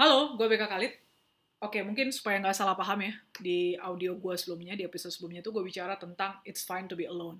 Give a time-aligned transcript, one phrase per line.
[0.00, 0.96] Halo, gue Beka Khalid.
[1.60, 5.52] Oke, mungkin supaya nggak salah paham ya, di audio gue sebelumnya, di episode sebelumnya itu
[5.52, 7.36] gue bicara tentang it's fine to be alone.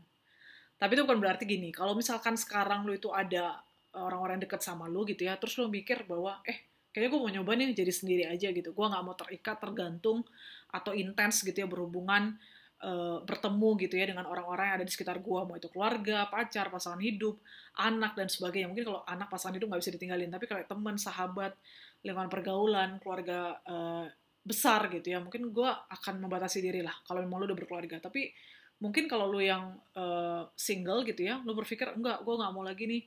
[0.77, 3.65] Tapi itu bukan berarti gini, kalau misalkan sekarang lu itu ada
[3.97, 7.51] orang-orang deket sama lu gitu ya, terus lu mikir bahwa, eh, kayaknya gue mau nyoba
[7.57, 8.77] nih jadi sendiri aja gitu.
[8.77, 10.21] Gue nggak mau terikat, tergantung,
[10.69, 12.37] atau intens gitu ya berhubungan
[12.85, 16.73] uh, bertemu gitu ya dengan orang-orang yang ada di sekitar gue, mau itu keluarga, pacar,
[16.73, 17.37] pasangan hidup,
[17.77, 18.69] anak dan sebagainya.
[18.73, 21.53] Mungkin kalau anak pasangan hidup nggak bisa ditinggalin, tapi kalau teman, sahabat,
[22.01, 24.05] lingkungan pergaulan, keluarga uh,
[24.41, 28.01] besar gitu ya, mungkin gue akan membatasi diri lah kalau memang lu udah berkeluarga.
[28.01, 28.33] Tapi
[28.81, 32.89] mungkin kalau lu yang uh, single gitu ya, lu berpikir enggak, gue nggak mau lagi
[32.89, 33.03] nih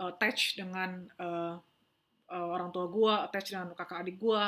[0.00, 1.56] uh, attach dengan uh,
[2.28, 4.42] uh, orang tua gue, attach dengan kakak adik gue,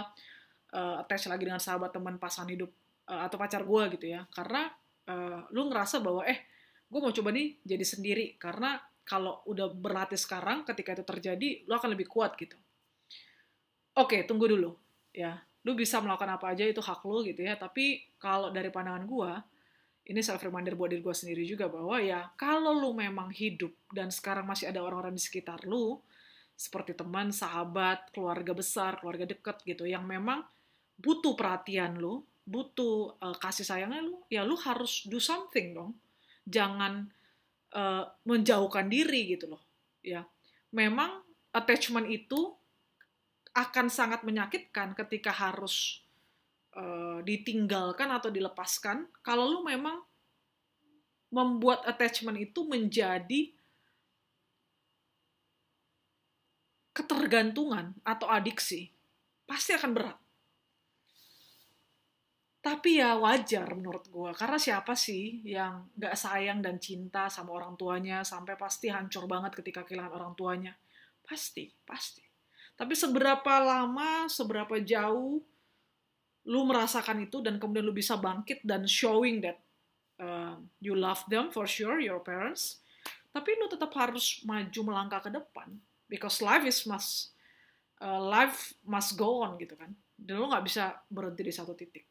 [0.76, 2.68] uh, attach lagi dengan sahabat teman pasangan hidup
[3.10, 4.70] uh, atau pacar gue gitu ya, karena
[5.10, 6.46] uh, lu ngerasa bahwa eh
[6.86, 11.72] gue mau coba nih jadi sendiri karena kalau udah berlatih sekarang ketika itu terjadi lu
[11.74, 12.54] akan lebih kuat gitu
[13.96, 14.76] Oke, okay, tunggu dulu.
[15.16, 17.56] Ya, lu bisa melakukan apa aja itu hak lu gitu ya.
[17.56, 19.40] Tapi kalau dari pandangan gua,
[20.04, 24.12] ini self reminder buat diri gua sendiri juga bahwa ya kalau lu memang hidup dan
[24.12, 25.96] sekarang masih ada orang-orang di sekitar lu
[26.52, 30.44] seperti teman, sahabat, keluarga besar, keluarga deket gitu yang memang
[31.00, 35.92] butuh perhatian lu, butuh uh, kasih sayangnya lu, ya lu harus do something dong.
[36.46, 37.10] Jangan
[37.74, 39.62] uh, menjauhkan diri gitu loh.
[40.06, 40.22] Ya,
[40.70, 42.54] memang attachment itu
[43.56, 46.06] akan sangat menyakitkan ketika harus
[46.76, 50.04] uh, ditinggalkan atau dilepaskan kalau lu memang
[51.32, 53.50] membuat attachment itu menjadi
[56.92, 58.92] ketergantungan atau adiksi
[59.48, 60.18] pasti akan berat
[62.76, 67.72] tapi ya wajar menurut gue karena siapa sih yang gak sayang dan cinta sama orang
[67.80, 70.72] tuanya sampai pasti hancur banget ketika kehilangan orang tuanya
[71.24, 72.26] pasti pasti
[72.76, 75.40] tapi seberapa lama, seberapa jauh
[76.46, 79.58] lu merasakan itu dan kemudian lu bisa bangkit dan showing that
[80.22, 82.84] uh, you love them for sure, your parents.
[83.32, 85.72] Tapi lu tetap harus maju melangkah ke depan
[86.06, 87.34] because life is must
[87.98, 89.90] uh, life must go on gitu kan.
[90.14, 92.04] Dan lu nggak bisa berhenti di satu titik.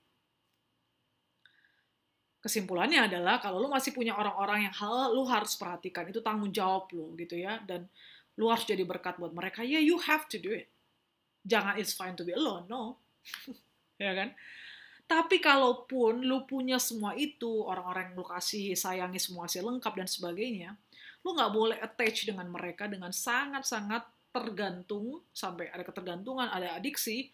[2.46, 6.86] Kesimpulannya adalah kalau lu masih punya orang-orang yang hal lu harus perhatikan itu tanggung jawab
[6.94, 7.90] lu gitu ya dan
[8.38, 10.70] lu harus jadi berkat buat mereka ya yeah, you have to do it.
[11.42, 12.70] Jangan it's fine to be alone.
[12.70, 13.02] No.
[13.96, 14.36] Ya kan?
[15.08, 20.04] Tapi kalaupun lu punya semua itu orang-orang yang lu kasih sayangi semua hasil lengkap dan
[20.04, 20.76] sebagainya
[21.26, 27.34] lu nggak boleh attach dengan mereka dengan sangat-sangat tergantung sampai ada ketergantungan ada adiksi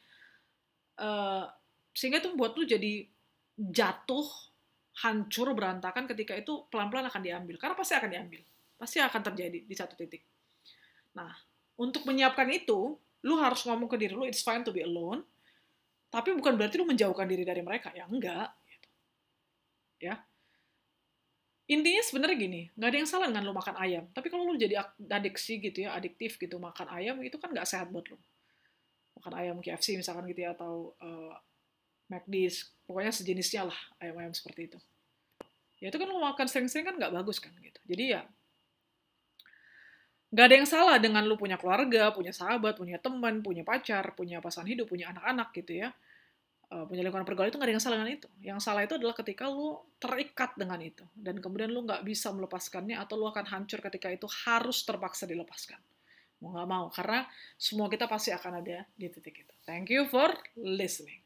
[0.96, 1.44] uh,
[1.92, 3.04] sehingga itu membuat lu jadi
[3.60, 4.24] jatuh
[4.92, 8.42] hancur berantakan ketika itu pelan-pelan akan diambil karena pasti akan diambil
[8.76, 10.26] pasti akan terjadi di satu titik
[11.18, 11.32] Nah,
[11.76, 15.24] untuk menyiapkan itu, lu harus ngomong ke diri lu, it's fine to be alone,
[16.12, 17.92] tapi bukan berarti lu menjauhkan diri dari mereka.
[17.96, 18.52] Ya enggak.
[18.68, 18.88] Gitu.
[20.12, 20.16] Ya.
[21.72, 24.04] Intinya sebenarnya gini, nggak ada yang salah dengan lu makan ayam.
[24.12, 27.88] Tapi kalau lu jadi adiksi gitu ya, adiktif gitu, makan ayam, itu kan nggak sehat
[27.92, 28.20] buat lu.
[29.20, 31.36] Makan ayam KFC misalkan gitu ya, atau uh,
[32.12, 32.52] McD,
[32.84, 34.80] pokoknya sejenisnya lah ayam-ayam seperti itu.
[35.80, 37.80] Ya itu kan lu makan sering-sering kan nggak bagus kan gitu.
[37.88, 38.22] Jadi ya
[40.32, 44.40] Gak ada yang salah dengan lu punya keluarga, punya sahabat, punya teman, punya pacar, punya
[44.40, 45.92] pasangan hidup, punya anak-anak gitu ya.
[46.72, 48.28] Uh, punya lingkungan pergaulan itu gak ada yang salah dengan itu.
[48.40, 51.04] Yang salah itu adalah ketika lu terikat dengan itu.
[51.12, 55.84] Dan kemudian lu gak bisa melepaskannya atau lu akan hancur ketika itu harus terpaksa dilepaskan.
[56.40, 57.28] Mau gak mau, karena
[57.60, 59.54] semua kita pasti akan ada di titik itu.
[59.68, 61.20] Thank you for listening.